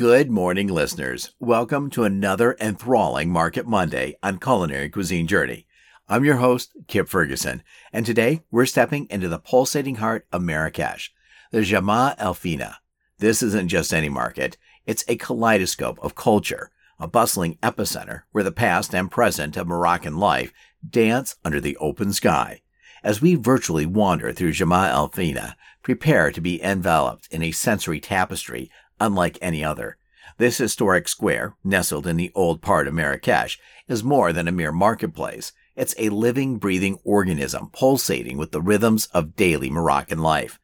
Good 0.00 0.30
morning, 0.30 0.68
listeners. 0.68 1.34
Welcome 1.40 1.90
to 1.90 2.04
another 2.04 2.56
enthralling 2.58 3.28
Market 3.28 3.66
Monday 3.66 4.16
on 4.22 4.38
Culinary 4.38 4.88
Cuisine 4.88 5.26
Journey. 5.26 5.66
I'm 6.08 6.24
your 6.24 6.36
host, 6.36 6.72
Kip 6.88 7.06
Ferguson, 7.06 7.62
and 7.92 8.06
today 8.06 8.40
we're 8.50 8.64
stepping 8.64 9.06
into 9.10 9.28
the 9.28 9.38
pulsating 9.38 9.96
heart 9.96 10.26
of 10.32 10.40
Marrakesh, 10.40 11.12
the 11.52 11.58
Jemaa 11.58 12.14
El 12.16 12.34
Fna. 12.34 12.76
This 13.18 13.42
isn't 13.42 13.68
just 13.68 13.92
any 13.92 14.08
market, 14.08 14.56
it's 14.86 15.04
a 15.06 15.16
kaleidoscope 15.16 15.98
of 16.00 16.14
culture, 16.14 16.70
a 16.98 17.06
bustling 17.06 17.58
epicenter 17.62 18.22
where 18.32 18.42
the 18.42 18.52
past 18.52 18.94
and 18.94 19.10
present 19.10 19.58
of 19.58 19.66
Moroccan 19.66 20.16
life 20.16 20.50
dance 20.88 21.36
under 21.44 21.60
the 21.60 21.76
open 21.76 22.14
sky. 22.14 22.62
As 23.02 23.20
we 23.20 23.34
virtually 23.34 23.84
wander 23.84 24.32
through 24.32 24.52
Jemaa 24.52 24.88
El 24.88 25.10
Fna, 25.10 25.56
prepare 25.82 26.30
to 26.30 26.40
be 26.40 26.62
enveloped 26.62 27.28
in 27.30 27.42
a 27.42 27.50
sensory 27.50 28.00
tapestry 28.00 28.70
unlike 29.00 29.38
any 29.40 29.64
other. 29.64 29.96
This 30.38 30.58
historic 30.58 31.08
square, 31.08 31.54
nestled 31.64 32.06
in 32.06 32.16
the 32.16 32.30
old 32.34 32.62
part 32.62 32.86
of 32.86 32.94
Marrakesh, 32.94 33.58
is 33.88 34.04
more 34.04 34.32
than 34.32 34.46
a 34.46 34.52
mere 34.52 34.72
marketplace. 34.72 35.52
It's 35.76 35.94
a 35.98 36.10
living, 36.10 36.58
breathing 36.58 36.98
organism 37.04 37.70
pulsating 37.72 38.38
with 38.38 38.52
the 38.52 38.60
rhythms 38.60 39.06
of 39.06 39.34
daily 39.36 39.70
Moroccan 39.70 40.20
life. 40.20 40.58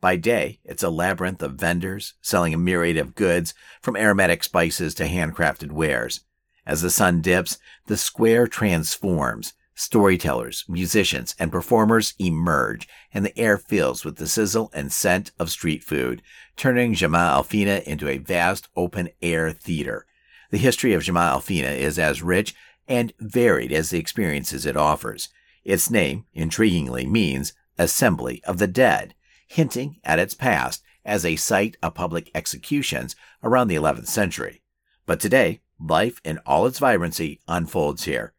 By 0.00 0.16
day, 0.16 0.58
it's 0.64 0.82
a 0.82 0.90
labyrinth 0.90 1.42
of 1.42 1.54
vendors 1.54 2.14
selling 2.20 2.52
a 2.52 2.58
myriad 2.58 2.96
of 2.96 3.14
goods, 3.14 3.54
from 3.80 3.96
aromatic 3.96 4.42
spices 4.42 4.94
to 4.94 5.04
handcrafted 5.04 5.70
wares. 5.70 6.20
As 6.66 6.82
the 6.82 6.90
sun 6.90 7.20
dips, 7.20 7.58
the 7.86 7.96
square 7.96 8.46
transforms, 8.46 9.52
Storytellers, 9.74 10.64
musicians, 10.68 11.34
and 11.38 11.50
performers 11.50 12.14
emerge, 12.18 12.86
and 13.12 13.24
the 13.24 13.36
air 13.38 13.56
fills 13.56 14.04
with 14.04 14.16
the 14.16 14.26
sizzle 14.26 14.70
and 14.74 14.92
scent 14.92 15.32
of 15.38 15.50
street 15.50 15.82
food, 15.82 16.20
turning 16.56 16.94
Jemaa 16.94 17.32
El 17.32 17.44
Fna 17.44 17.82
into 17.84 18.08
a 18.08 18.18
vast 18.18 18.68
open 18.76 19.08
air 19.22 19.50
theater. 19.50 20.06
The 20.50 20.58
history 20.58 20.92
of 20.92 21.02
Jemaa 21.02 21.30
El 21.30 21.40
Fna 21.40 21.74
is 21.78 21.98
as 21.98 22.22
rich 22.22 22.54
and 22.86 23.14
varied 23.18 23.72
as 23.72 23.88
the 23.90 23.98
experiences 23.98 24.66
it 24.66 24.76
offers. 24.76 25.30
Its 25.64 25.90
name, 25.90 26.26
intriguingly, 26.36 27.08
means 27.08 27.54
Assembly 27.78 28.42
of 28.44 28.58
the 28.58 28.66
Dead, 28.66 29.14
hinting 29.46 29.96
at 30.04 30.18
its 30.18 30.34
past 30.34 30.82
as 31.04 31.24
a 31.24 31.36
site 31.36 31.78
of 31.82 31.94
public 31.94 32.30
executions 32.34 33.16
around 33.42 33.68
the 33.68 33.76
11th 33.76 34.08
century. 34.08 34.62
But 35.06 35.18
today, 35.18 35.62
life 35.80 36.20
in 36.24 36.38
all 36.44 36.66
its 36.66 36.78
vibrancy 36.78 37.40
unfolds 37.48 38.04
here 38.04 38.34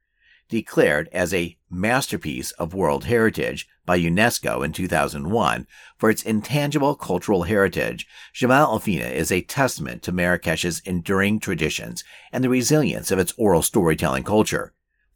declared 0.54 1.10
as 1.12 1.34
a 1.34 1.58
masterpiece 1.68 2.52
of 2.52 2.76
world 2.76 3.06
heritage 3.06 3.68
by 3.88 3.98
UNESCO 4.00 4.64
in 4.64 4.72
2001 4.72 5.66
for 5.98 6.12
its 6.12 6.22
intangible 6.22 6.94
cultural 6.94 7.44
heritage, 7.44 8.08
Jemaa 8.36 8.60
El 8.60 8.80
Fna 8.80 9.12
is 9.12 9.32
a 9.32 9.42
testament 9.42 10.04
to 10.04 10.12
Marrakesh's 10.12 10.80
enduring 10.86 11.40
traditions 11.40 12.04
and 12.32 12.44
the 12.44 12.50
resilience 12.50 13.10
of 13.10 13.18
its 13.18 13.34
oral 13.36 13.64
storytelling 13.64 14.24
culture. 14.24 14.74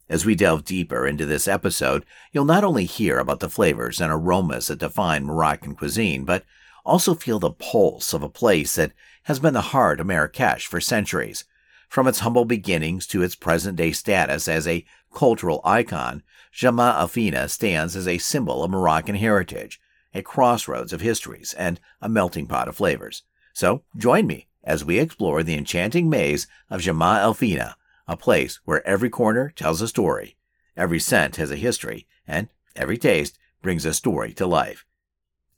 As 0.08 0.26
we 0.26 0.34
delve 0.34 0.64
deeper 0.64 1.06
into 1.06 1.24
this 1.24 1.46
episode, 1.46 2.04
you'll 2.32 2.44
not 2.44 2.64
only 2.64 2.84
hear 2.84 3.20
about 3.20 3.38
the 3.38 3.48
flavors 3.48 4.00
and 4.00 4.10
aromas 4.10 4.66
that 4.66 4.80
define 4.80 5.24
Moroccan 5.24 5.76
cuisine, 5.76 6.24
but 6.24 6.44
also 6.84 7.14
feel 7.14 7.38
the 7.38 7.52
pulse 7.52 8.12
of 8.12 8.24
a 8.24 8.28
place 8.28 8.74
that 8.74 8.92
has 9.24 9.38
been 9.38 9.54
the 9.54 9.70
heart 9.70 10.00
of 10.00 10.06
Marrakesh 10.08 10.66
for 10.66 10.80
centuries. 10.80 11.44
From 11.88 12.06
its 12.06 12.18
humble 12.18 12.44
beginnings 12.44 13.06
to 13.06 13.22
its 13.22 13.34
present 13.34 13.76
day 13.76 13.92
status 13.92 14.46
as 14.46 14.66
a 14.66 14.84
cultural 15.18 15.60
icon, 15.64 16.22
Jemaa 16.54 17.00
El 17.00 17.08
Fna 17.08 17.50
stands 17.50 17.96
as 17.96 18.06
a 18.06 18.18
symbol 18.18 18.62
of 18.62 18.70
Moroccan 18.70 19.16
heritage, 19.16 19.80
a 20.14 20.22
crossroads 20.22 20.92
of 20.92 21.00
histories, 21.00 21.54
and 21.54 21.80
a 22.00 22.08
melting 22.08 22.46
pot 22.46 22.68
of 22.68 22.76
flavors. 22.76 23.24
So 23.52 23.82
join 23.96 24.28
me 24.28 24.46
as 24.62 24.84
we 24.84 25.00
explore 25.00 25.42
the 25.42 25.56
enchanting 25.56 26.08
maze 26.08 26.46
of 26.70 26.82
Jemaa 26.82 27.18
El 27.18 27.34
Fna, 27.34 27.74
a 28.06 28.16
place 28.16 28.60
where 28.64 28.86
every 28.86 29.10
corner 29.10 29.52
tells 29.56 29.82
a 29.82 29.88
story, 29.88 30.36
every 30.76 31.00
scent 31.00 31.34
has 31.34 31.50
a 31.50 31.56
history, 31.56 32.06
and 32.24 32.48
every 32.76 32.96
taste 32.96 33.40
brings 33.60 33.84
a 33.84 33.92
story 33.92 34.32
to 34.34 34.46
life. 34.46 34.86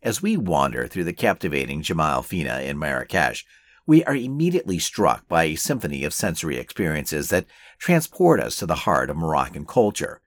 As 0.03 0.23
we 0.23 0.39
wander 0.39 0.87
through 0.87 1.05
the 1.05 1.13
captivating 1.13 1.83
Jemaa 1.83 2.13
El 2.13 2.23
Fna 2.23 2.67
in 2.67 2.79
Marrakesh, 2.79 3.45
we 3.87 4.05
are 4.05 4.15
immediately 4.15 4.79
struck 4.79 5.27
by 5.29 5.45
a 5.45 5.55
symphony 5.55 6.05
of 6.05 6.15
sensory 6.15 6.57
experiences 6.57 7.29
that 7.31 7.47
transport 7.79 8.41
us 8.41 8.57
to 8.57 8.67
the 8.67 8.75
heart 8.75 9.11
of 9.11 9.17
Moroccan 9.17 9.65
culture. 9.65 10.21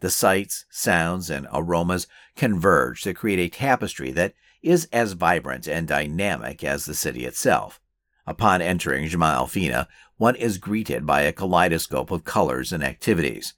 The 0.00 0.10
sights, 0.10 0.66
sounds, 0.70 1.30
and 1.30 1.46
aromas 1.52 2.06
converge 2.36 3.02
to 3.02 3.14
create 3.14 3.38
a 3.38 3.48
tapestry 3.48 4.10
that 4.12 4.34
is 4.62 4.88
as 4.92 5.12
vibrant 5.12 5.66
and 5.66 5.88
dynamic 5.88 6.62
as 6.62 6.84
the 6.84 6.94
city 6.94 7.24
itself. 7.24 7.80
Upon 8.26 8.60
entering 8.60 9.08
Jemaa 9.08 9.34
El 9.36 9.46
Fna, 9.46 9.86
one 10.16 10.34
is 10.34 10.58
greeted 10.58 11.06
by 11.06 11.20
a 11.22 11.32
kaleidoscope 11.32 12.10
of 12.10 12.24
colors 12.24 12.72
and 12.72 12.82
activities. 12.82 13.54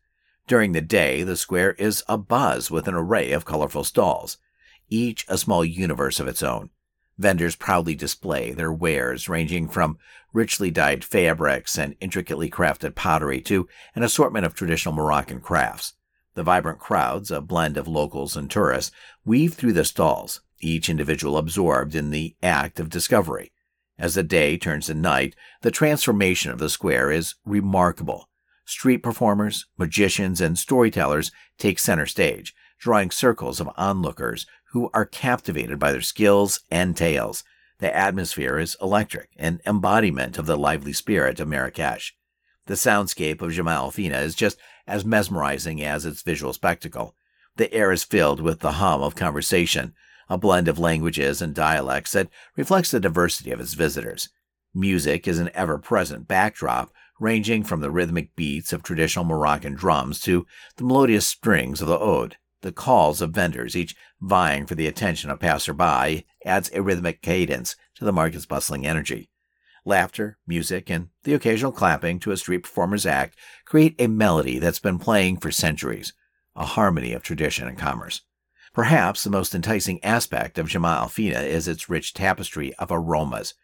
During 0.46 0.72
the 0.72 0.80
day, 0.80 1.22
the 1.22 1.36
square 1.36 1.72
is 1.72 2.04
abuzz 2.08 2.70
with 2.70 2.86
an 2.86 2.94
array 2.94 3.32
of 3.32 3.44
colorful 3.44 3.84
stalls, 3.84 4.36
each 4.88 5.24
a 5.28 5.38
small 5.38 5.64
universe 5.64 6.20
of 6.20 6.28
its 6.28 6.42
own. 6.42 6.70
Vendors 7.18 7.56
proudly 7.56 7.96
display 7.96 8.52
their 8.52 8.72
wares 8.72 9.28
ranging 9.28 9.68
from 9.68 9.98
richly 10.32 10.70
dyed 10.70 11.04
fabrics 11.04 11.76
and 11.76 11.96
intricately 12.00 12.48
crafted 12.48 12.94
pottery 12.94 13.40
to 13.40 13.68
an 13.96 14.04
assortment 14.04 14.46
of 14.46 14.54
traditional 14.54 14.94
Moroccan 14.94 15.40
crafts. 15.40 15.94
The 16.34 16.44
vibrant 16.44 16.78
crowds, 16.78 17.32
a 17.32 17.40
blend 17.40 17.76
of 17.76 17.88
locals 17.88 18.36
and 18.36 18.48
tourists, 18.48 18.92
weave 19.24 19.54
through 19.54 19.72
the 19.72 19.84
stalls, 19.84 20.40
each 20.60 20.88
individual 20.88 21.36
absorbed 21.36 21.96
in 21.96 22.10
the 22.10 22.36
act 22.40 22.78
of 22.78 22.88
discovery. 22.88 23.50
As 23.98 24.14
the 24.14 24.22
day 24.22 24.56
turns 24.56 24.86
to 24.86 24.94
night, 24.94 25.34
the 25.62 25.72
transformation 25.72 26.52
of 26.52 26.60
the 26.60 26.70
square 26.70 27.10
is 27.10 27.34
remarkable. 27.44 28.28
Street 28.64 28.98
performers, 28.98 29.66
magicians, 29.76 30.40
and 30.40 30.56
storytellers 30.56 31.32
take 31.58 31.80
center 31.80 32.06
stage, 32.06 32.54
drawing 32.78 33.10
circles 33.10 33.60
of 33.60 33.70
onlookers 33.76 34.46
who 34.72 34.90
are 34.94 35.06
captivated 35.06 35.78
by 35.78 35.92
their 35.92 36.00
skills 36.00 36.60
and 36.70 36.96
tales. 36.96 37.44
The 37.78 37.94
atmosphere 37.94 38.58
is 38.58 38.76
electric, 38.82 39.30
an 39.36 39.60
embodiment 39.66 40.38
of 40.38 40.46
the 40.46 40.56
lively 40.56 40.92
spirit 40.92 41.40
of 41.40 41.48
Marrakesh. 41.48 42.14
The 42.66 42.74
soundscape 42.74 43.40
of 43.40 43.52
Jemaa 43.52 43.76
El 43.76 43.92
Fna 43.92 44.22
is 44.22 44.34
just 44.34 44.58
as 44.86 45.04
mesmerizing 45.04 45.82
as 45.82 46.04
its 46.04 46.22
visual 46.22 46.52
spectacle. 46.52 47.14
The 47.56 47.72
air 47.72 47.92
is 47.92 48.04
filled 48.04 48.40
with 48.40 48.60
the 48.60 48.72
hum 48.72 49.02
of 49.02 49.14
conversation, 49.14 49.94
a 50.28 50.36
blend 50.36 50.68
of 50.68 50.78
languages 50.78 51.40
and 51.40 51.54
dialects 51.54 52.12
that 52.12 52.28
reflects 52.56 52.90
the 52.90 53.00
diversity 53.00 53.50
of 53.50 53.60
its 53.60 53.74
visitors. 53.74 54.28
Music 54.74 55.26
is 55.26 55.38
an 55.38 55.50
ever 55.54 55.78
present 55.78 56.28
backdrop, 56.28 56.92
ranging 57.18 57.64
from 57.64 57.80
the 57.80 57.90
rhythmic 57.90 58.36
beats 58.36 58.72
of 58.72 58.82
traditional 58.82 59.24
Moroccan 59.24 59.74
drums 59.74 60.20
to 60.20 60.46
the 60.76 60.84
melodious 60.84 61.26
strings 61.26 61.80
of 61.80 61.88
the 61.88 61.98
oud. 61.98 62.36
The 62.62 62.72
calls 62.72 63.22
of 63.22 63.30
vendors, 63.30 63.76
each 63.76 63.94
vying 64.20 64.66
for 64.66 64.74
the 64.74 64.86
attention 64.86 65.30
of 65.30 65.40
passerby, 65.40 66.26
adds 66.44 66.70
a 66.72 66.82
rhythmic 66.82 67.22
cadence 67.22 67.76
to 67.94 68.04
the 68.04 68.12
market's 68.12 68.46
bustling 68.46 68.86
energy. 68.86 69.30
Laughter, 69.84 70.38
music, 70.46 70.90
and 70.90 71.08
the 71.24 71.34
occasional 71.34 71.72
clapping 71.72 72.18
to 72.20 72.32
a 72.32 72.36
street 72.36 72.64
performer's 72.64 73.06
act 73.06 73.38
create 73.64 73.94
a 73.98 74.08
melody 74.08 74.58
that's 74.58 74.80
been 74.80 74.98
playing 74.98 75.36
for 75.36 75.50
centuries, 75.50 76.12
a 76.56 76.66
harmony 76.66 77.12
of 77.12 77.22
tradition 77.22 77.68
and 77.68 77.78
commerce. 77.78 78.22
Perhaps 78.74 79.24
the 79.24 79.30
most 79.30 79.54
enticing 79.54 80.02
aspect 80.04 80.58
of 80.58 80.68
Jemaa 80.68 80.98
El 80.98 81.08
Fna 81.08 81.44
is 81.44 81.68
its 81.68 81.88
rich 81.88 82.12
tapestry 82.12 82.74
of 82.74 82.90
aromas. 82.90 83.54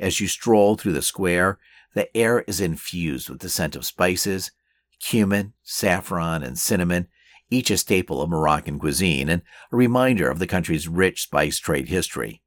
As 0.00 0.20
you 0.20 0.26
stroll 0.26 0.76
through 0.76 0.94
the 0.94 1.02
square, 1.02 1.58
the 1.94 2.14
air 2.16 2.40
is 2.40 2.60
infused 2.60 3.28
with 3.28 3.40
the 3.40 3.48
scent 3.48 3.76
of 3.76 3.86
spices, 3.86 4.50
cumin, 5.00 5.52
saffron, 5.62 6.42
and 6.42 6.58
cinnamon, 6.58 7.08
each 7.50 7.70
a 7.70 7.76
staple 7.76 8.20
of 8.20 8.30
Moroccan 8.30 8.78
cuisine 8.78 9.28
and 9.28 9.42
a 9.72 9.76
reminder 9.76 10.28
of 10.28 10.38
the 10.38 10.46
country's 10.46 10.88
rich 10.88 11.22
spice 11.22 11.58
trade 11.58 11.88
history. 11.88 12.42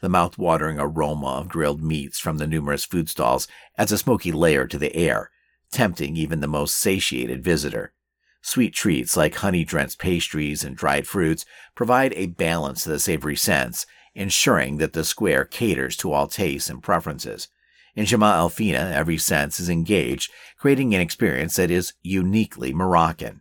The 0.00 0.08
mouth-watering 0.08 0.78
aroma 0.78 1.38
of 1.38 1.48
grilled 1.48 1.82
meats 1.82 2.18
from 2.18 2.38
the 2.38 2.46
numerous 2.46 2.84
food 2.84 3.08
stalls 3.08 3.48
adds 3.78 3.92
a 3.92 3.98
smoky 3.98 4.32
layer 4.32 4.66
to 4.66 4.78
the 4.78 4.94
air, 4.94 5.30
tempting 5.70 6.16
even 6.16 6.40
the 6.40 6.46
most 6.46 6.76
satiated 6.76 7.42
visitor. 7.42 7.94
Sweet 8.42 8.74
treats 8.74 9.16
like 9.16 9.36
honey-drenched 9.36 9.98
pastries 9.98 10.62
and 10.62 10.76
dried 10.76 11.06
fruits 11.06 11.46
provide 11.74 12.12
a 12.12 12.26
balance 12.26 12.82
to 12.82 12.90
the 12.90 12.98
savory 12.98 13.36
scents, 13.36 13.86
ensuring 14.14 14.76
that 14.76 14.92
the 14.92 15.04
square 15.04 15.46
caters 15.46 15.96
to 15.96 16.12
all 16.12 16.26
tastes 16.26 16.68
and 16.68 16.82
preferences. 16.82 17.48
In 17.96 18.04
Jemaa 18.04 18.36
El 18.36 18.50
Fna, 18.50 18.92
every 18.92 19.16
sense 19.16 19.58
is 19.58 19.70
engaged, 19.70 20.30
creating 20.58 20.94
an 20.94 21.00
experience 21.00 21.56
that 21.56 21.70
is 21.70 21.94
uniquely 22.02 22.74
Moroccan. 22.74 23.40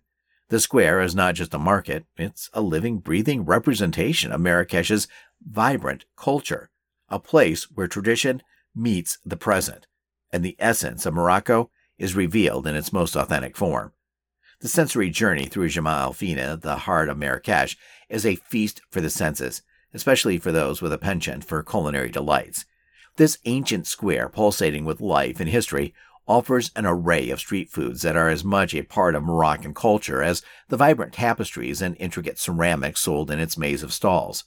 The 0.53 0.59
square 0.59 1.01
is 1.01 1.15
not 1.15 1.33
just 1.33 1.55
a 1.55 1.57
market, 1.57 2.05
it's 2.15 2.51
a 2.53 2.61
living, 2.61 2.99
breathing 2.99 3.43
representation 3.43 4.31
of 4.31 4.39
Marrakesh's 4.39 5.07
vibrant 5.43 6.05
culture, 6.15 6.69
a 7.09 7.17
place 7.17 7.63
where 7.71 7.87
tradition 7.87 8.43
meets 8.75 9.17
the 9.25 9.35
present, 9.35 9.87
and 10.31 10.45
the 10.45 10.55
essence 10.59 11.07
of 11.07 11.15
Morocco 11.15 11.71
is 11.97 12.13
revealed 12.13 12.67
in 12.67 12.75
its 12.75 12.93
most 12.93 13.15
authentic 13.15 13.57
form. 13.57 13.93
The 14.59 14.67
sensory 14.67 15.09
journey 15.09 15.47
through 15.47 15.69
Jemaa 15.69 16.03
El 16.03 16.13
Fna, 16.13 16.61
the 16.61 16.75
heart 16.75 17.09
of 17.09 17.17
Marrakesh, 17.17 17.75
is 18.07 18.23
a 18.23 18.35
feast 18.35 18.79
for 18.91 19.01
the 19.01 19.09
senses, 19.09 19.63
especially 19.91 20.37
for 20.37 20.51
those 20.51 20.83
with 20.83 20.93
a 20.93 20.99
penchant 20.99 21.43
for 21.43 21.63
culinary 21.63 22.11
delights. 22.11 22.65
This 23.15 23.39
ancient 23.45 23.87
square, 23.87 24.29
pulsating 24.29 24.85
with 24.85 25.01
life 25.01 25.39
and 25.39 25.49
history, 25.49 25.95
offers 26.27 26.71
an 26.75 26.85
array 26.85 27.29
of 27.29 27.39
street 27.39 27.69
foods 27.69 28.01
that 28.01 28.15
are 28.15 28.29
as 28.29 28.43
much 28.43 28.73
a 28.73 28.81
part 28.83 29.15
of 29.15 29.23
Moroccan 29.23 29.73
culture 29.73 30.23
as 30.23 30.41
the 30.69 30.77
vibrant 30.77 31.13
tapestries 31.13 31.81
and 31.81 31.97
intricate 31.99 32.39
ceramics 32.39 33.01
sold 33.01 33.29
in 33.29 33.39
its 33.39 33.57
maze 33.57 33.83
of 33.83 33.93
stalls. 33.93 34.45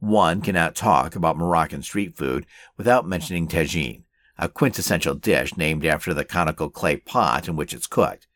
One 0.00 0.40
cannot 0.40 0.74
talk 0.74 1.14
about 1.14 1.36
Moroccan 1.36 1.82
street 1.82 2.16
food 2.16 2.44
without 2.76 3.06
mentioning 3.06 3.46
tagine, 3.46 4.02
a 4.36 4.48
quintessential 4.48 5.14
dish 5.14 5.56
named 5.56 5.86
after 5.86 6.12
the 6.12 6.24
conical 6.24 6.70
clay 6.70 6.96
pot 6.96 7.46
in 7.46 7.54
which 7.54 7.72
it's 7.72 7.86
cooked. 7.86 8.26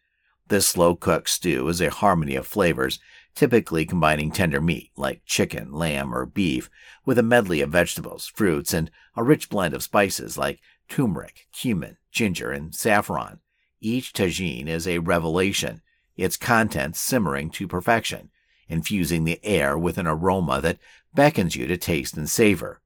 This 0.49 0.69
slow 0.69 0.95
cooked 0.95 1.29
stew 1.29 1.67
is 1.67 1.81
a 1.81 1.91
harmony 1.91 2.37
of 2.37 2.47
flavors, 2.47 3.01
typically 3.35 3.85
combining 3.85 4.31
tender 4.31 4.61
meat 4.61 4.93
like 4.97 5.23
chicken, 5.27 5.73
lamb, 5.73 6.15
or 6.15 6.25
beef 6.25 6.71
with 7.05 7.19
a 7.19 7.23
medley 7.25 7.61
of 7.61 7.71
vegetables, 7.71 8.27
fruits, 8.27 8.73
and 8.73 8.91
a 9.17 9.25
rich 9.25 9.51
blend 9.51 9.75
of 9.75 9.83
spices 9.83 10.39
like 10.39 10.61
turmeric, 10.89 11.47
cumin, 11.53 11.97
ginger, 12.11 12.51
and 12.51 12.75
saffron. 12.75 13.41
Each 13.81 14.13
tagine 14.13 14.69
is 14.69 14.87
a 14.87 14.99
revelation, 14.99 15.83
its 16.17 16.37
contents 16.37 17.01
simmering 17.01 17.51
to 17.51 17.69
perfection, 17.69 18.31
infusing 18.69 19.25
the 19.25 19.41
air 19.45 19.77
with 19.77 19.99
an 19.99 20.07
aroma 20.07 20.61
that 20.61 20.79
beckons 21.15 21.57
you 21.57 21.67
to 21.67 21.77
taste 21.77 22.17
and 22.17 22.29
savor. 22.29 22.81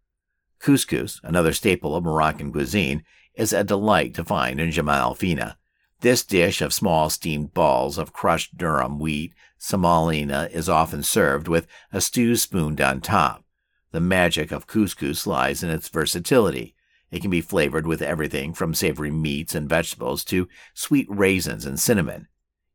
Couscous, 0.60 1.20
another 1.22 1.52
staple 1.52 1.96
of 1.96 2.04
Moroccan 2.04 2.52
cuisine, 2.52 3.04
is 3.34 3.52
a 3.52 3.64
delight 3.64 4.14
to 4.14 4.24
find 4.24 4.60
in 4.60 4.70
Jemaa 4.70 4.98
el 4.98 5.14
Fna. 5.14 5.56
This 6.00 6.24
dish 6.24 6.60
of 6.62 6.72
small 6.72 7.10
steamed 7.10 7.52
balls 7.52 7.98
of 7.98 8.12
crushed 8.12 8.56
durum 8.56 8.98
wheat 8.98 9.34
semolina 9.58 10.48
is 10.50 10.68
often 10.68 11.02
served 11.02 11.46
with 11.46 11.66
a 11.92 12.00
stew 12.00 12.36
spooned 12.36 12.80
on 12.80 13.00
top. 13.00 13.44
The 13.92 14.00
magic 14.00 14.50
of 14.50 14.66
couscous 14.66 15.26
lies 15.26 15.62
in 15.62 15.70
its 15.70 15.88
versatility. 15.88 16.74
It 17.10 17.20
can 17.20 17.30
be 17.30 17.40
flavored 17.40 17.86
with 17.86 18.02
everything 18.02 18.54
from 18.54 18.74
savory 18.74 19.10
meats 19.10 19.54
and 19.54 19.68
vegetables 19.68 20.24
to 20.24 20.48
sweet 20.74 21.06
raisins 21.10 21.66
and 21.66 21.78
cinnamon. 21.78 22.28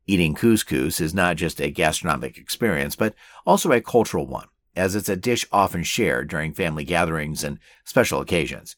Eating 0.07 0.35
couscous 0.35 1.01
is 1.01 1.13
not 1.13 1.37
just 1.37 1.59
a 1.59 1.71
gastronomic 1.71 2.37
experience, 2.37 2.95
but 2.95 3.15
also 3.45 3.71
a 3.71 3.81
cultural 3.81 4.27
one, 4.27 4.47
as 4.75 4.95
it's 4.95 5.09
a 5.09 5.15
dish 5.15 5.45
often 5.51 5.83
shared 5.83 6.29
during 6.29 6.53
family 6.53 6.83
gatherings 6.83 7.43
and 7.43 7.59
special 7.83 8.21
occasions. 8.21 8.75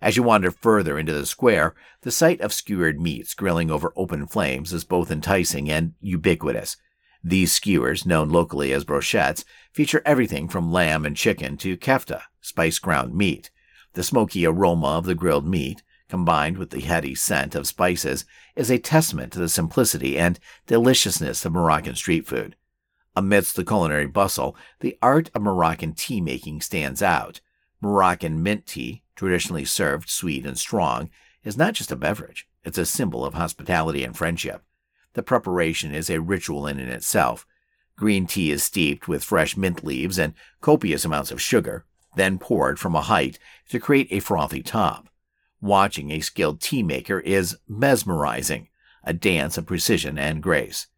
As 0.00 0.16
you 0.16 0.24
wander 0.24 0.50
further 0.50 0.98
into 0.98 1.12
the 1.12 1.26
square, 1.26 1.74
the 2.00 2.10
sight 2.10 2.40
of 2.40 2.52
skewered 2.52 3.00
meats 3.00 3.34
grilling 3.34 3.70
over 3.70 3.92
open 3.94 4.26
flames 4.26 4.72
is 4.72 4.82
both 4.82 5.12
enticing 5.12 5.70
and 5.70 5.94
ubiquitous. 6.00 6.76
These 7.22 7.52
skewers, 7.52 8.04
known 8.04 8.30
locally 8.30 8.72
as 8.72 8.84
brochettes, 8.84 9.44
feature 9.72 10.02
everything 10.04 10.48
from 10.48 10.72
lamb 10.72 11.06
and 11.06 11.16
chicken 11.16 11.56
to 11.58 11.76
kefta, 11.76 12.22
spice 12.40 12.80
ground 12.80 13.14
meat. 13.14 13.51
The 13.94 14.02
smoky 14.02 14.46
aroma 14.46 14.86
of 14.98 15.04
the 15.04 15.14
grilled 15.14 15.46
meat, 15.46 15.82
combined 16.08 16.58
with 16.58 16.70
the 16.70 16.80
heady 16.80 17.14
scent 17.14 17.54
of 17.54 17.66
spices, 17.66 18.24
is 18.56 18.70
a 18.70 18.78
testament 18.78 19.32
to 19.32 19.38
the 19.38 19.48
simplicity 19.48 20.18
and 20.18 20.38
deliciousness 20.66 21.44
of 21.44 21.52
Moroccan 21.52 21.94
street 21.94 22.26
food. 22.26 22.56
Amidst 23.14 23.56
the 23.56 23.64
culinary 23.64 24.06
bustle, 24.06 24.56
the 24.80 24.96
art 25.02 25.30
of 25.34 25.42
Moroccan 25.42 25.92
tea 25.92 26.20
making 26.20 26.62
stands 26.62 27.02
out. 27.02 27.40
Moroccan 27.80 28.42
mint 28.42 28.66
tea, 28.66 29.02
traditionally 29.14 29.66
served 29.66 30.08
sweet 30.08 30.46
and 30.46 30.58
strong, 30.58 31.10
is 31.44 31.58
not 31.58 31.74
just 31.74 31.92
a 31.92 31.96
beverage, 31.96 32.48
it's 32.64 32.78
a 32.78 32.86
symbol 32.86 33.24
of 33.24 33.34
hospitality 33.34 34.04
and 34.04 34.16
friendship. 34.16 34.62
The 35.12 35.22
preparation 35.22 35.94
is 35.94 36.08
a 36.08 36.20
ritual 36.20 36.66
in 36.66 36.78
and 36.78 36.90
itself. 36.90 37.46
Green 37.96 38.26
tea 38.26 38.50
is 38.50 38.62
steeped 38.62 39.08
with 39.08 39.24
fresh 39.24 39.56
mint 39.56 39.84
leaves 39.84 40.18
and 40.18 40.32
copious 40.62 41.04
amounts 41.04 41.30
of 41.30 41.42
sugar, 41.42 41.84
then 42.16 42.38
poured 42.38 42.78
from 42.78 42.94
a 42.94 43.02
height 43.02 43.38
to 43.68 43.80
create 43.80 44.08
a 44.10 44.20
frothy 44.20 44.62
top. 44.62 45.08
Watching 45.60 46.10
a 46.10 46.20
skilled 46.20 46.60
tea 46.60 46.82
maker 46.82 47.20
is 47.20 47.56
mesmerizing, 47.68 48.68
a 49.04 49.12
dance 49.12 49.56
of 49.56 49.66
precision 49.66 50.18
and 50.18 50.42
grace. 50.42 50.88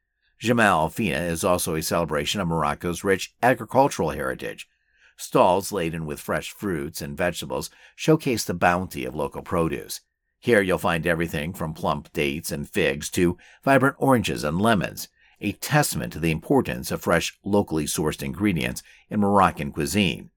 Jemaa 0.41 0.65
el 0.65 0.91
Fna 0.91 1.29
is 1.29 1.45
also 1.45 1.75
a 1.75 1.83
celebration 1.83 2.41
of 2.41 2.49
Morocco's 2.49 3.05
rich 3.05 3.35
agricultural 3.43 4.11
heritage. 4.11 4.69
Stalls 5.17 5.71
laden 5.71 6.07
with 6.07 6.21
fresh 6.21 6.51
fruits 6.51 7.01
and 7.01 7.17
vegetables 7.17 7.71
showcase 7.95 8.45
the 8.45 8.55
bounty 8.55 9.05
of 9.05 9.15
local 9.15 9.43
produce. 9.43 10.01
Here 10.41 10.61
you'll 10.61 10.79
find 10.79 11.07
everything 11.07 11.55
from 11.55 11.73
plump 11.73 12.13
dates 12.13 12.51
and 12.51 12.69
figs 12.69 13.09
to 13.11 13.39
vibrant 13.63 13.97
oranges 13.99 14.45
and 14.45 14.61
lemons, 14.61 15.09
a 15.41 15.53
testament 15.53 16.13
to 16.13 16.19
the 16.19 16.31
importance 16.31 16.91
of 16.91 17.03
fresh, 17.03 17.39
locally 17.45 17.87
sourced 17.87 18.23
ingredients 18.23 18.83
in 19.09 19.21
Moroccan 19.21 19.73
cuisine. 19.73 20.31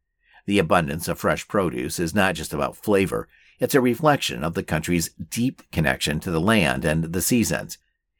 The 0.48 0.60
abundance 0.60 1.10
of 1.10 1.20
fresh 1.20 1.46
produce 1.48 2.00
is 2.00 2.16
not 2.16 2.36
just 2.36 2.54
about 2.54 2.78
flavor, 2.78 3.28
it's 3.60 3.76
a 3.76 3.82
reflection 3.82 4.46
of 4.46 4.54
the 4.54 4.64
country's 4.64 5.10
deep 5.10 5.62
connection 5.72 6.22
to 6.22 6.32
the 6.32 6.40
land 6.40 6.86
and 6.86 7.04
the 7.04 7.22
seasons. 7.22 7.78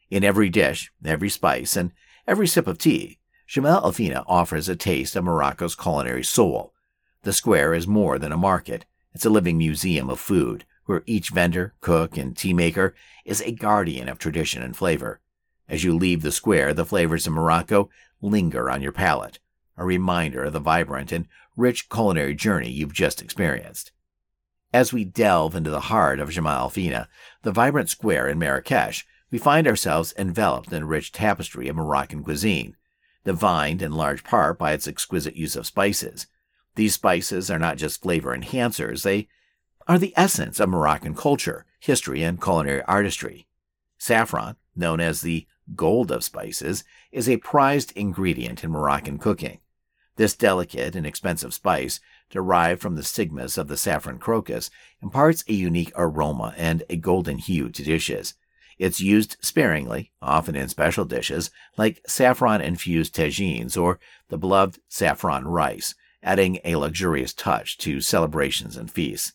In 0.10 0.26
every 0.26 0.50
dish, 0.50 0.92
every 1.06 1.30
spice, 1.30 1.78
and 1.78 1.94
every 2.28 2.46
sip 2.46 2.68
of 2.68 2.80
tea, 2.80 3.20
Jemaa 3.48 3.82
el 3.82 3.94
Fna 3.94 4.26
offers 4.28 4.68
a 4.68 4.76
taste 4.76 5.16
of 5.16 5.24
Morocco's 5.24 5.74
culinary 5.74 6.24
soul. 6.24 6.74
The 7.24 7.32
square 7.32 7.74
is 7.74 7.88
more 7.88 8.20
than 8.20 8.34
a 8.34 8.38
market, 8.38 8.86
it's 9.14 9.26
a 9.26 9.30
living 9.30 9.58
museum 9.58 10.10
of 10.10 10.20
food, 10.20 10.66
where 10.86 11.04
each 11.06 11.30
vendor, 11.30 11.76
cook, 11.80 12.18
and 12.18 12.36
tea 12.36 12.54
maker 12.54 12.94
is 13.24 13.42
a 13.42 13.54
guardian 13.54 14.10
of 14.10 14.20
tradition 14.20 14.62
and 14.62 14.76
flavor. 14.76 15.22
As 15.70 15.86
you 15.86 15.96
leave 15.96 16.24
the 16.24 16.34
square, 16.34 16.74
the 16.74 16.86
flavors 16.86 17.26
of 17.26 17.32
Morocco 17.34 17.90
linger 18.22 18.70
on 18.70 18.82
your 18.82 18.92
palate, 18.92 19.40
a 19.78 19.86
reminder 19.86 20.44
of 20.44 20.54
the 20.54 20.60
vibrant 20.60 21.12
and 21.12 21.28
rich 21.56 21.90
culinary 21.90 22.36
journey 22.36 22.70
you've 22.70 22.94
just 22.94 23.22
experienced. 23.22 23.92
As 24.74 24.92
we 24.92 25.06
delve 25.06 25.56
into 25.56 25.70
the 25.70 25.82
heart 25.82 26.20
of 26.20 26.30
Jemaa 26.30 26.60
el 26.60 26.70
Fna, 26.70 27.08
the 27.44 27.52
vibrant 27.52 27.90
square 27.90 28.28
in 28.28 28.38
Marrakesh, 28.38 29.06
we 29.32 29.38
find 29.38 29.68
ourselves 29.68 30.14
enveloped 30.18 30.72
in 30.72 30.84
a 30.84 30.88
rich 30.88 31.12
tapestry 31.12 31.68
of 31.68 31.76
Moroccan 31.76 32.24
cuisine, 32.24 32.76
divined 33.24 33.82
in 33.82 33.92
large 33.92 34.24
part 34.24 34.58
by 34.58 34.74
its 34.74 34.88
exquisite 34.88 35.36
use 35.36 35.56
of 35.56 35.66
spices. 35.66 36.28
These 36.76 36.94
spices 36.94 37.50
are 37.50 37.60
not 37.60 37.78
just 37.78 38.02
flavor 38.02 38.38
enhancers, 38.38 39.04
they 39.04 39.28
are 39.88 39.98
the 39.98 40.14
essence 40.16 40.60
of 40.60 40.70
Moroccan 40.70 41.16
culture, 41.16 41.66
history, 41.80 42.22
and 42.22 42.42
culinary 42.42 42.84
artistry. 42.84 43.48
Saffron, 43.98 44.56
known 44.76 45.00
as 45.00 45.22
the 45.22 45.48
gold 45.76 46.12
of 46.12 46.24
spices, 46.24 46.84
is 47.12 47.28
a 47.28 47.38
prized 47.38 47.92
ingredient 47.96 48.64
in 48.64 48.72
Moroccan 48.72 49.18
cooking. 49.18 49.60
This 50.18 50.36
delicate 50.36 50.96
and 50.96 51.06
expensive 51.06 51.54
spice, 51.54 52.00
derived 52.30 52.82
from 52.82 52.96
the 52.96 53.04
stigmas 53.04 53.58
of 53.58 53.68
the 53.68 53.78
saffron 53.78 54.18
crocus, 54.18 54.70
imparts 55.02 55.44
a 55.48 55.54
unique 55.54 55.92
aroma 55.96 56.54
and 56.58 56.84
a 56.90 56.98
golden 56.98 57.38
hue 57.38 57.70
to 57.70 57.84
dishes. 57.84 58.34
It's 58.80 59.00
used 59.00 59.38
sparingly, 59.42 60.12
often 60.22 60.56
in 60.56 60.70
special 60.70 61.06
dishes 61.06 61.50
like 61.78 62.02
saffron 62.08 62.62
infused 62.62 63.16
tagines 63.16 63.78
or 63.78 64.00
the 64.30 64.38
beloved 64.38 64.80
saffron 64.88 65.48
rice, 65.48 65.96
adding 66.22 66.60
a 66.64 66.76
luxurious 66.76 67.34
touch 67.34 67.78
to 67.80 68.02
celebrations 68.02 68.76
and 68.76 68.92
feasts. 68.92 69.34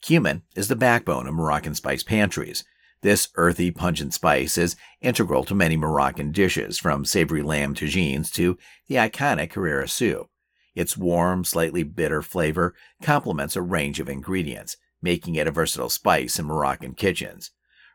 Cumin 0.00 0.42
is 0.56 0.68
the 0.68 0.76
backbone 0.76 1.26
of 1.26 1.34
Moroccan 1.34 1.74
spice 1.74 2.02
pantries. 2.02 2.64
This 3.02 3.28
earthy, 3.36 3.70
pungent 3.70 4.12
spice 4.12 4.58
is 4.58 4.76
integral 5.00 5.44
to 5.44 5.54
many 5.54 5.76
Moroccan 5.76 6.32
dishes, 6.32 6.78
from 6.78 7.06
savory 7.06 7.42
lamb 7.42 7.74
tagines 7.74 8.30
to 8.34 8.58
the 8.88 8.96
iconic 8.96 9.52
harira 9.52 9.88
soup. 9.88 10.28
Its 10.74 10.98
warm, 10.98 11.44
slightly 11.44 11.82
bitter 11.82 12.20
flavor 12.20 12.74
complements 13.02 13.56
a 13.56 13.62
range 13.62 14.00
of 14.00 14.08
ingredients, 14.08 14.76
making 15.00 15.34
it 15.34 15.46
a 15.46 15.50
versatile 15.50 15.88
spice 15.88 16.38
in 16.38 16.44
Moroccan 16.44 16.94
kitchens. 16.94 17.52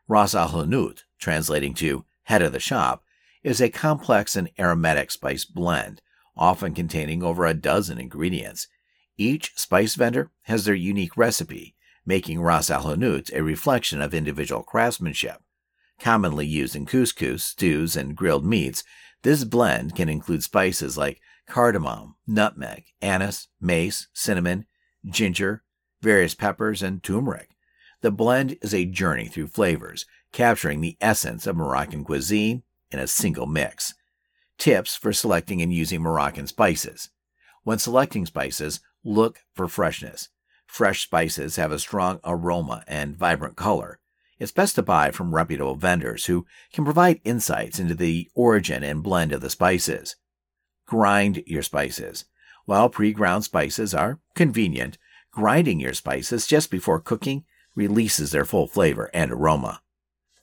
Ras 0.07 0.33
al 0.33 0.49
Hanout, 0.49 1.03
translating 1.19 1.75
to 1.75 2.05
head 2.23 2.41
of 2.41 2.51
the 2.51 2.59
shop, 2.59 3.03
is 3.43 3.61
a 3.61 3.69
complex 3.69 4.35
and 4.35 4.49
aromatic 4.57 5.11
spice 5.11 5.45
blend, 5.45 6.01
often 6.35 6.73
containing 6.73 7.21
over 7.21 7.45
a 7.45 7.53
dozen 7.53 7.99
ingredients. 7.99 8.67
Each 9.17 9.53
spice 9.55 9.93
vendor 9.93 10.31
has 10.43 10.65
their 10.65 10.73
unique 10.73 11.15
recipe, 11.15 11.74
making 12.05 12.41
ras 12.41 12.69
al 12.69 12.83
hanout 12.83 13.31
a 13.33 13.43
reflection 13.43 14.01
of 14.01 14.13
individual 14.13 14.63
craftsmanship. 14.63 15.41
Commonly 15.99 16.45
used 16.45 16.75
in 16.75 16.85
couscous, 16.85 17.43
stews, 17.43 17.95
and 17.95 18.15
grilled 18.15 18.45
meats, 18.45 18.83
this 19.23 19.43
blend 19.43 19.95
can 19.95 20.09
include 20.09 20.43
spices 20.43 20.97
like 20.97 21.19
cardamom, 21.47 22.15
nutmeg, 22.27 22.85
anise, 23.01 23.47
mace, 23.59 24.07
cinnamon, 24.13 24.65
ginger, 25.05 25.63
various 26.01 26.35
peppers, 26.35 26.83
and 26.83 27.01
turmeric. 27.01 27.55
The 28.01 28.11
blend 28.11 28.57
is 28.61 28.73
a 28.73 28.85
journey 28.85 29.27
through 29.27 29.47
flavors, 29.47 30.05
capturing 30.31 30.81
the 30.81 30.97
essence 31.01 31.47
of 31.47 31.55
Moroccan 31.55 32.03
cuisine 32.03 32.63
in 32.91 32.99
a 32.99 33.07
single 33.07 33.47
mix. 33.47 33.95
Tips 34.57 34.95
for 34.95 35.11
selecting 35.11 35.61
and 35.61 35.73
using 35.73 36.01
Moroccan 36.01 36.47
spices. 36.47 37.09
When 37.63 37.79
selecting 37.79 38.25
spices, 38.25 38.79
look 39.03 39.39
for 39.53 39.67
freshness. 39.67 40.29
Fresh 40.65 41.03
spices 41.03 41.55
have 41.55 41.71
a 41.71 41.79
strong 41.79 42.19
aroma 42.23 42.83
and 42.87 43.15
vibrant 43.15 43.55
color. 43.55 43.99
It's 44.39 44.51
best 44.51 44.75
to 44.75 44.83
buy 44.83 45.11
from 45.11 45.33
reputable 45.33 45.75
vendors 45.75 46.25
who 46.25 46.45
can 46.73 46.83
provide 46.83 47.21
insights 47.23 47.79
into 47.79 47.95
the 47.95 48.29
origin 48.35 48.83
and 48.83 49.01
blend 49.01 49.31
of 49.31 49.41
the 49.41 49.49
spices. 49.49 50.17
Grind 50.85 51.43
your 51.45 51.61
spices. 51.61 52.25
While 52.65 52.89
pre 52.89 53.13
ground 53.13 53.43
spices 53.43 53.93
are 53.93 54.19
convenient, 54.33 54.97
Grinding 55.35 55.81
your 55.81 55.93
spices 55.93 56.47
just 56.47 56.71
before 56.71 57.01
cooking 57.01 57.43
releases 57.75 58.31
their 58.31 58.45
full 58.45 58.67
flavor 58.67 59.11
and 59.13 59.33
aroma. 59.33 59.81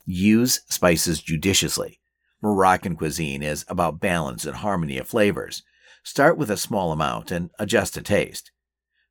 Use 0.05 0.61
spices 0.69 1.23
judiciously. 1.23 1.99
Moroccan 2.43 2.97
cuisine 2.97 3.43
is 3.43 3.64
about 3.69 4.00
balance 4.00 4.45
and 4.45 4.57
harmony 4.57 4.99
of 4.99 5.09
flavors. 5.09 5.62
Start 6.02 6.37
with 6.37 6.50
a 6.50 6.59
small 6.59 6.93
amount 6.93 7.31
and 7.31 7.49
adjust 7.59 7.95
to 7.95 8.02
taste. 8.02 8.52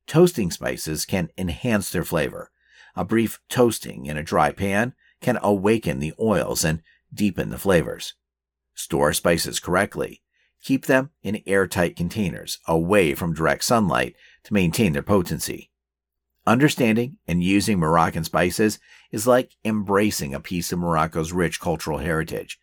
Toasting 0.06 0.50
spices 0.50 1.04
can 1.04 1.30
enhance 1.38 1.90
their 1.90 2.04
flavor. 2.04 2.50
A 2.94 3.04
brief 3.04 3.40
toasting 3.48 4.06
in 4.06 4.16
a 4.16 4.22
dry 4.22 4.52
pan 4.52 4.94
can 5.20 5.38
awaken 5.42 6.00
the 6.00 6.12
oils 6.20 6.64
and 6.64 6.82
deepen 7.12 7.50
the 7.50 7.58
flavors. 7.58 8.14
Store 8.74 9.12
spices 9.12 9.60
correctly. 9.60 10.22
Keep 10.62 10.86
them 10.86 11.10
in 11.22 11.42
airtight 11.46 11.96
containers 11.96 12.58
away 12.66 13.14
from 13.14 13.34
direct 13.34 13.64
sunlight 13.64 14.14
to 14.44 14.54
maintain 14.54 14.92
their 14.92 15.02
potency. 15.02 15.70
Understanding 16.46 17.18
and 17.26 17.42
using 17.42 17.78
Moroccan 17.78 18.24
spices 18.24 18.78
is 19.10 19.26
like 19.26 19.56
embracing 19.64 20.34
a 20.34 20.40
piece 20.40 20.72
of 20.72 20.78
Morocco's 20.78 21.32
rich 21.32 21.60
cultural 21.60 21.98
heritage. 21.98 22.58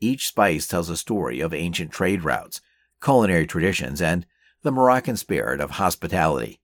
Each 0.00 0.26
spice 0.26 0.66
tells 0.66 0.90
a 0.90 0.96
story 0.96 1.40
of 1.40 1.54
ancient 1.54 1.90
trade 1.92 2.24
routes, 2.24 2.60
culinary 3.02 3.46
traditions, 3.46 4.02
and 4.02 4.26
the 4.62 4.72
Moroccan 4.72 5.16
spirit 5.16 5.60
of 5.60 5.72
hospitality. 5.72 6.60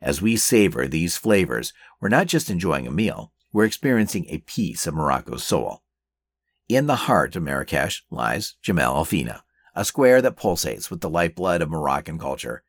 As 0.00 0.20
we 0.20 0.36
savor 0.36 0.86
these 0.86 1.16
flavors, 1.16 1.72
we're 2.00 2.08
not 2.08 2.26
just 2.26 2.50
enjoying 2.50 2.86
a 2.86 2.90
meal, 2.90 3.32
we're 3.52 3.64
experiencing 3.64 4.26
a 4.28 4.38
piece 4.38 4.86
of 4.86 4.94
Morocco's 4.94 5.44
soul. 5.44 5.82
In 6.68 6.86
the 6.86 6.96
heart 6.96 7.36
of 7.36 7.42
Marrakesh 7.42 8.04
lies 8.10 8.56
Jemaa 8.62 8.82
el-Fna, 8.82 9.40
a 9.74 9.84
square 9.84 10.20
that 10.20 10.36
pulsates 10.36 10.90
with 10.90 11.00
the 11.00 11.08
lifeblood 11.08 11.62
of 11.62 11.70
Moroccan 11.70 12.18
culture. 12.18 12.62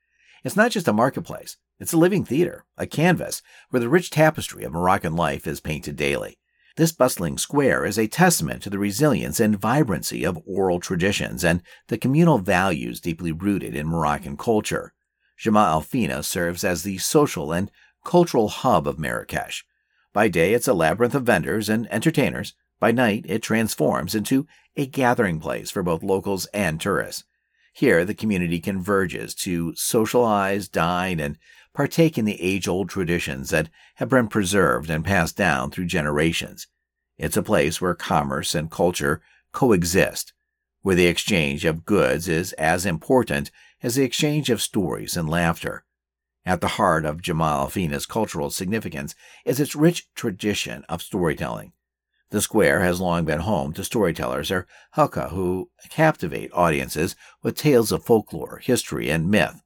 It's 0.43 0.55
not 0.55 0.71
just 0.71 0.87
a 0.87 0.93
marketplace, 0.93 1.57
it's 1.79 1.93
a 1.93 1.97
living 1.97 2.23
theater, 2.23 2.65
a 2.77 2.87
canvas 2.87 3.41
where 3.69 3.79
the 3.79 3.89
rich 3.89 4.09
tapestry 4.09 4.63
of 4.63 4.71
Moroccan 4.71 5.15
life 5.15 5.45
is 5.45 5.59
painted 5.59 5.95
daily. 5.95 6.37
This 6.77 6.91
bustling 6.91 7.37
square 7.37 7.85
is 7.85 7.97
a 7.97 8.07
testament 8.07 8.61
to 8.63 8.69
the 8.69 8.79
resilience 8.79 9.39
and 9.39 9.59
vibrancy 9.59 10.23
of 10.23 10.39
oral 10.45 10.79
traditions 10.79 11.43
and 11.43 11.63
the 11.87 11.97
communal 11.97 12.37
values 12.37 13.01
deeply 13.01 13.31
rooted 13.31 13.75
in 13.75 13.87
Moroccan 13.87 14.37
culture. 14.37 14.93
Jemaa 15.39 15.71
el-Fna 15.71 16.23
serves 16.23 16.63
as 16.63 16.83
the 16.83 16.97
social 16.97 17.51
and 17.51 17.71
cultural 18.03 18.49
hub 18.49 18.87
of 18.87 18.97
Marrakesh. 18.97 19.65
By 20.13 20.27
day, 20.27 20.53
it's 20.53 20.67
a 20.67 20.73
labyrinth 20.73 21.15
of 21.15 21.23
vendors 21.23 21.69
and 21.69 21.87
entertainers, 21.91 22.53
by 22.79 22.91
night, 22.91 23.25
it 23.27 23.41
transforms 23.41 24.13
into 24.13 24.45
a 24.75 24.85
gathering 24.85 25.39
place 25.39 25.71
for 25.71 25.81
both 25.81 26.03
locals 26.03 26.45
and 26.53 26.79
tourists. 26.79 27.23
Here, 27.73 28.05
the 28.05 28.13
community 28.13 28.59
converges 28.59 29.33
to 29.35 29.75
socialize, 29.75 30.67
dine, 30.67 31.19
and 31.19 31.37
partake 31.73 32.17
in 32.17 32.25
the 32.25 32.41
age 32.41 32.67
old 32.67 32.89
traditions 32.89 33.49
that 33.49 33.69
have 33.95 34.09
been 34.09 34.27
preserved 34.27 34.89
and 34.89 35.05
passed 35.05 35.35
down 35.35 35.71
through 35.71 35.85
generations. 35.85 36.67
It's 37.17 37.37
a 37.37 37.43
place 37.43 37.81
where 37.81 37.95
commerce 37.95 38.53
and 38.53 38.69
culture 38.69 39.21
coexist, 39.51 40.33
where 40.81 40.95
the 40.95 41.07
exchange 41.07 41.65
of 41.65 41.85
goods 41.85 42.27
is 42.27 42.53
as 42.53 42.85
important 42.85 43.49
as 43.83 43.95
the 43.95 44.03
exchange 44.03 44.49
of 44.49 44.61
stories 44.61 45.15
and 45.15 45.29
laughter. 45.29 45.83
At 46.45 46.61
the 46.61 46.69
heart 46.69 47.05
of 47.05 47.21
Jemaa 47.21 47.59
el-Fna's 47.59 48.05
cultural 48.05 48.49
significance 48.49 49.15
is 49.45 49.59
its 49.59 49.75
rich 49.75 50.07
tradition 50.15 50.85
of 50.87 51.01
storytelling. 51.01 51.73
The 52.29 52.41
square 52.41 52.81
has 52.81 52.99
long 52.99 53.25
been 53.25 53.39
home 53.39 53.73
to 53.73 53.83
storytellers 53.83 54.51
or 54.51 54.67
halqa 54.95 55.29
who 55.29 55.69
captivate 55.89 56.51
audiences 56.53 57.15
with 57.41 57.55
tales 57.55 57.91
of 57.91 58.03
folklore, 58.03 58.59
history, 58.63 59.09
and 59.09 59.29
myth. 59.29 59.61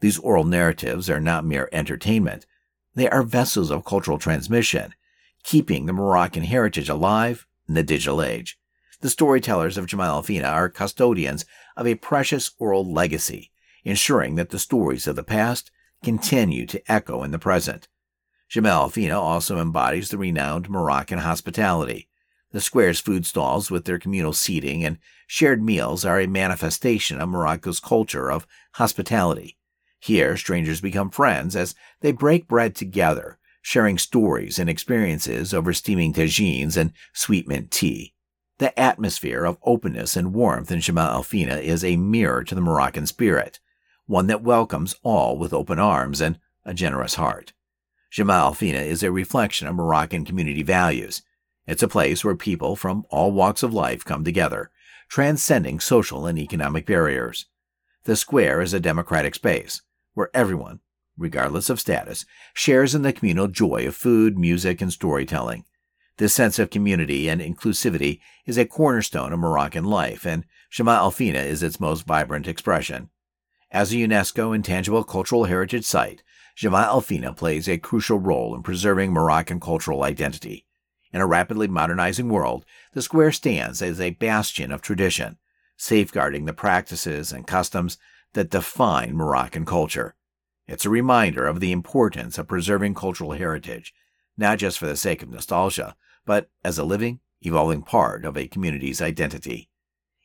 These 0.00 0.18
oral 0.18 0.44
narratives 0.44 1.08
are 1.08 1.20
not 1.20 1.44
mere 1.44 1.68
entertainment. 1.72 2.46
They 2.94 3.08
are 3.08 3.22
vessels 3.22 3.70
of 3.70 3.84
cultural 3.84 4.18
transmission, 4.18 4.94
keeping 5.42 5.86
the 5.86 5.92
Moroccan 5.92 6.44
heritage 6.44 6.88
alive 6.88 7.46
in 7.68 7.74
the 7.74 7.82
digital 7.82 8.22
age. 8.22 8.58
The 9.00 9.10
storytellers 9.10 9.76
of 9.76 9.86
Jemaa 9.86 10.06
el-Fna 10.06 10.50
are 10.50 10.68
custodians 10.68 11.44
of 11.76 11.86
a 11.86 11.96
precious 11.96 12.52
oral 12.58 12.90
legacy, 12.90 13.50
ensuring 13.84 14.34
that 14.34 14.50
the 14.50 14.58
stories 14.58 15.06
of 15.06 15.16
the 15.16 15.22
past 15.22 15.70
continue 16.02 16.66
to 16.66 16.82
echo 16.90 17.22
in 17.22 17.30
the 17.30 17.38
present. 17.38 17.88
Jemaa 18.50 18.70
el-Fna 18.70 19.18
also 19.18 19.58
embodies 19.58 20.10
the 20.10 20.18
renowned 20.18 20.68
Moroccan 20.68 21.20
hospitality. 21.20 22.08
The 22.52 22.60
square's 22.60 23.00
food 23.00 23.26
stalls, 23.26 23.70
with 23.70 23.84
their 23.84 23.98
communal 23.98 24.32
seating 24.32 24.84
and 24.84 24.98
shared 25.26 25.62
meals, 25.62 26.04
are 26.04 26.20
a 26.20 26.28
manifestation 26.28 27.20
of 27.20 27.28
Morocco's 27.28 27.80
culture 27.80 28.30
of 28.30 28.46
hospitality. 28.74 29.56
Here, 29.98 30.36
strangers 30.36 30.80
become 30.80 31.10
friends 31.10 31.56
as 31.56 31.74
they 32.00 32.12
break 32.12 32.46
bread 32.46 32.76
together, 32.76 33.38
sharing 33.62 33.98
stories 33.98 34.58
and 34.58 34.68
experiences 34.68 35.54
over 35.54 35.72
steaming 35.72 36.12
tagines 36.12 36.76
and 36.76 36.92
sweet 37.12 37.48
mint 37.48 37.70
tea. 37.70 38.14
The 38.58 38.78
atmosphere 38.78 39.44
of 39.44 39.58
openness 39.64 40.16
and 40.16 40.32
warmth 40.32 40.70
in 40.70 40.78
Jemaa 40.78 41.14
el-Fna 41.14 41.60
is 41.60 41.82
a 41.82 41.96
mirror 41.96 42.44
to 42.44 42.54
the 42.54 42.60
Moroccan 42.60 43.06
spirit, 43.06 43.58
one 44.06 44.26
that 44.26 44.42
welcomes 44.42 44.94
all 45.02 45.38
with 45.38 45.52
open 45.52 45.78
arms 45.78 46.20
and 46.20 46.38
a 46.64 46.74
generous 46.74 47.14
heart. 47.14 47.52
Jemaa 48.12 48.40
el-Fna 48.40 48.84
is 48.86 49.02
a 49.02 49.10
reflection 49.10 49.66
of 49.66 49.74
Moroccan 49.74 50.24
community 50.24 50.62
values. 50.62 51.22
It's 51.66 51.82
a 51.82 51.88
place 51.88 52.24
where 52.24 52.36
people 52.36 52.76
from 52.76 53.04
all 53.10 53.32
walks 53.32 53.62
of 53.62 53.74
life 53.74 54.04
come 54.04 54.24
together, 54.24 54.70
transcending 55.08 55.80
social 55.80 56.26
and 56.26 56.38
economic 56.38 56.86
barriers. 56.86 57.46
The 58.04 58.16
square 58.16 58.60
is 58.60 58.74
a 58.74 58.80
democratic 58.80 59.34
space 59.34 59.82
where 60.12 60.30
everyone, 60.34 60.80
regardless 61.16 61.70
of 61.70 61.80
status, 61.80 62.26
shares 62.52 62.94
in 62.94 63.02
the 63.02 63.12
communal 63.12 63.48
joy 63.48 63.86
of 63.86 63.96
food, 63.96 64.38
music, 64.38 64.80
and 64.82 64.92
storytelling. 64.92 65.64
This 66.18 66.34
sense 66.34 66.58
of 66.58 66.70
community 66.70 67.28
and 67.28 67.40
inclusivity 67.40 68.20
is 68.46 68.58
a 68.58 68.66
cornerstone 68.66 69.32
of 69.32 69.40
Moroccan 69.40 69.84
life, 69.84 70.24
and 70.24 70.44
Jemaa 70.70 70.98
el-Fna 70.98 71.44
is 71.46 71.62
its 71.62 71.80
most 71.80 72.06
vibrant 72.06 72.46
expression. 72.46 73.10
As 73.74 73.92
a 73.92 73.96
UNESCO 73.96 74.54
Intangible 74.54 75.02
Cultural 75.02 75.46
Heritage 75.46 75.84
Site, 75.84 76.22
Jemaa 76.56 76.84
el-Fna 76.84 77.36
plays 77.36 77.68
a 77.68 77.76
crucial 77.76 78.20
role 78.20 78.54
in 78.54 78.62
preserving 78.62 79.12
Moroccan 79.12 79.58
cultural 79.58 80.04
identity. 80.04 80.64
In 81.12 81.20
a 81.20 81.26
rapidly 81.26 81.66
modernizing 81.66 82.28
world, 82.28 82.64
the 82.92 83.02
square 83.02 83.32
stands 83.32 83.82
as 83.82 84.00
a 84.00 84.10
bastion 84.10 84.70
of 84.70 84.80
tradition, 84.80 85.38
safeguarding 85.76 86.44
the 86.44 86.52
practices 86.52 87.32
and 87.32 87.48
customs 87.48 87.98
that 88.34 88.48
define 88.48 89.16
Moroccan 89.16 89.64
culture. 89.64 90.14
It's 90.68 90.86
a 90.86 90.90
reminder 90.90 91.44
of 91.44 91.58
the 91.58 91.72
importance 91.72 92.38
of 92.38 92.46
preserving 92.46 92.94
cultural 92.94 93.32
heritage, 93.32 93.92
not 94.36 94.58
just 94.58 94.78
for 94.78 94.86
the 94.86 94.96
sake 94.96 95.20
of 95.20 95.30
nostalgia, 95.30 95.96
but 96.24 96.48
as 96.62 96.78
a 96.78 96.84
living, 96.84 97.18
evolving 97.40 97.82
part 97.82 98.24
of 98.24 98.36
a 98.36 98.46
community's 98.46 99.02
identity. 99.02 99.68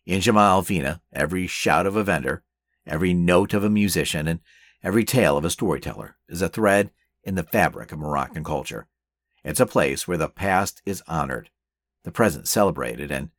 In 0.06 0.22
Jemaa 0.22 0.51
el-Fna, 0.51 1.01
every 1.12 1.48
shout 1.48 1.88
of 1.88 1.96
a 1.96 2.03
vendor, 2.03 2.44
every 2.86 3.13
note 3.13 3.53
of 3.53 3.63
a 3.63 3.69
musician, 3.69 4.27
and 4.27 4.39
Every 4.81 5.03
tale 5.03 5.36
of 5.36 5.43
a 5.43 5.50
storyteller 5.50 6.15
is 6.29 6.41
a 6.41 6.48
thread 6.48 6.91
in 7.24 7.36
the 7.36 7.43
fabric 7.43 7.91
of 7.91 8.00
Moroccan 8.00 8.43
culture. 8.45 8.88
It's 9.43 9.59
a 9.59 9.65
place 9.65 10.07
where 10.07 10.17
the 10.17 10.29
past 10.29 10.81
is 10.86 11.03
honored, 11.05 11.50
the 12.03 12.12
present 12.12 12.48
celebrated, 12.48 13.12
and 13.12 13.29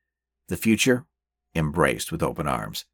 the 0.49 0.59
future 0.59 1.07
embraced 1.55 2.13
with 2.13 2.23
open 2.23 2.47
arms. 2.47 2.85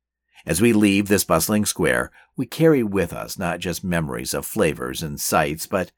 As 0.44 0.60
we 0.60 0.72
leave 0.72 1.08
this 1.08 1.24
bustling 1.24 1.64
square, 1.64 2.12
we 2.36 2.46
carry 2.46 2.84
with 2.84 3.12
us 3.12 3.36
not 3.36 3.58
just 3.58 3.82
memories 3.82 4.32
of 4.32 4.46
flavors 4.46 5.02
and 5.02 5.20
sights, 5.20 5.66
but 5.66 5.90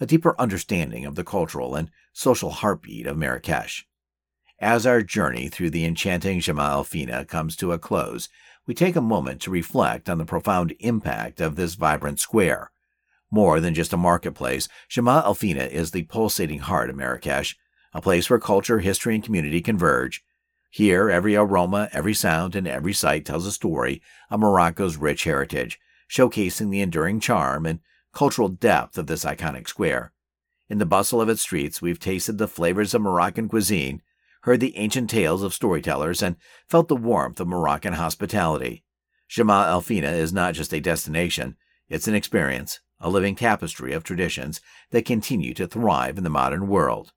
a 0.00 0.06
deeper 0.06 0.34
understanding 0.40 1.06
of 1.06 1.14
the 1.14 1.22
cultural 1.22 1.76
and 1.76 1.88
social 2.12 2.50
heartbeat 2.50 3.06
of 3.06 3.16
Marrakesh. 3.16 3.86
As 4.58 4.86
our 4.86 5.02
journey 5.02 5.48
through 5.48 5.70
the 5.70 5.84
enchanting 5.84 6.40
Jemaa 6.40 6.70
el-Fna 6.70 7.28
comes 7.28 7.54
to 7.56 7.72
a 7.72 7.78
close, 7.78 8.28
we 8.66 8.74
take 8.74 8.96
a 8.96 9.00
moment 9.00 9.40
to 9.42 9.50
reflect 9.50 10.08
on 10.08 10.18
the 10.18 10.24
profound 10.24 10.74
impact 10.78 11.40
of 11.40 11.56
this 11.56 11.74
vibrant 11.74 12.20
square. 12.20 12.70
More 13.30 13.60
than 13.60 13.74
just 13.74 13.92
a 13.92 13.96
marketplace, 13.96 14.68
Jemaa 14.90 15.24
el-Fna 15.24 15.68
is 15.70 15.90
the 15.90 16.04
pulsating 16.04 16.60
heart 16.60 16.90
of 16.90 16.96
Marrakesh, 16.96 17.56
a 17.92 18.00
place 18.00 18.28
where 18.28 18.38
culture, 18.38 18.78
history, 18.80 19.14
and 19.14 19.24
community 19.24 19.60
converge. 19.60 20.22
Here, 20.70 21.10
every 21.10 21.34
aroma, 21.36 21.88
every 21.92 22.14
sound, 22.14 22.54
and 22.54 22.68
every 22.68 22.92
sight 22.92 23.24
tells 23.24 23.46
a 23.46 23.52
story 23.52 24.00
of 24.30 24.40
Morocco's 24.40 24.96
rich 24.96 25.24
heritage, 25.24 25.78
showcasing 26.10 26.70
the 26.70 26.80
enduring 26.80 27.20
charm 27.20 27.66
and 27.66 27.80
cultural 28.12 28.48
depth 28.48 28.96
of 28.96 29.06
this 29.06 29.24
iconic 29.24 29.68
square. 29.68 30.12
In 30.68 30.78
the 30.78 30.86
bustle 30.86 31.20
of 31.20 31.28
its 31.28 31.42
streets, 31.42 31.82
we've 31.82 31.98
tasted 31.98 32.38
the 32.38 32.48
flavors 32.48 32.94
of 32.94 33.02
Moroccan 33.02 33.48
cuisine, 33.48 34.02
heard 34.42 34.60
the 34.60 34.76
ancient 34.76 35.10
tales 35.10 35.42
of 35.42 35.54
storytellers, 35.54 36.22
and 36.22 36.36
felt 36.68 36.88
the 36.88 36.96
warmth 36.96 37.40
of 37.40 37.48
Moroccan 37.48 37.94
hospitality. 37.94 38.84
Jemaa 39.30 39.68
el-Fna 39.68 40.12
is 40.12 40.32
not 40.32 40.54
just 40.54 40.74
a 40.74 40.80
destination, 40.80 41.56
it's 41.88 42.08
an 42.08 42.14
experience, 42.14 42.80
a 43.00 43.10
living 43.10 43.34
tapestry 43.34 43.92
of 43.92 44.04
traditions 44.04 44.60
that 44.90 45.04
continue 45.04 45.54
to 45.54 45.66
thrive 45.66 46.18
in 46.18 46.24
the 46.24 46.30
modern 46.30 46.68
world. 46.68 47.12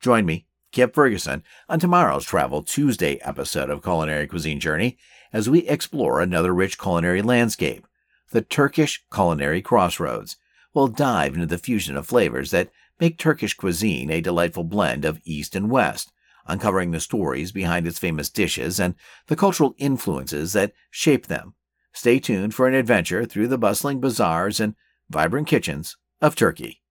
Join 0.00 0.26
me, 0.26 0.46
Kip 0.72 0.94
Ferguson, 0.94 1.42
on 1.68 1.78
tomorrow's 1.78 2.24
Travel 2.24 2.62
Tuesday 2.62 3.18
episode 3.22 3.70
of 3.70 3.82
Culinary 3.82 4.26
Cuisine 4.26 4.60
Journey 4.60 4.98
as 5.32 5.48
we 5.48 5.68
explore 5.68 6.20
another 6.20 6.52
rich 6.52 6.78
culinary 6.78 7.22
landscape, 7.22 7.86
the 8.30 8.42
Turkish 8.42 9.04
Culinary 9.12 9.62
Crossroads. 9.62 10.36
we'll 10.74 10.88
dive 10.88 11.34
into 11.34 11.46
the 11.46 11.58
fusion 11.58 11.96
of 11.96 12.06
flavors 12.06 12.50
that 12.50 12.70
make 13.00 13.18
Turkish 13.18 13.54
cuisine 13.54 14.10
a 14.10 14.20
delightful 14.20 14.64
blend 14.64 15.04
of 15.04 15.20
East 15.24 15.54
and 15.54 15.70
West, 15.70 16.12
uncovering 16.46 16.90
the 16.90 17.00
stories 17.00 17.52
behind 17.52 17.86
its 17.86 17.98
famous 17.98 18.30
dishes 18.30 18.78
and 18.78 18.94
the 19.26 19.36
cultural 19.36 19.74
influences 19.78 20.52
that 20.52 20.72
shape 20.90 21.26
them. 21.26 21.54
Stay 21.92 22.18
tuned 22.18 22.54
for 22.54 22.66
an 22.66 22.74
adventure 22.74 23.24
through 23.24 23.48
the 23.48 23.58
bustling 23.58 24.00
bazaars 24.00 24.60
and 24.60 24.74
vibrant 25.08 25.46
kitchens 25.46 25.96
of 26.20 26.34
Turkey. 26.34 26.83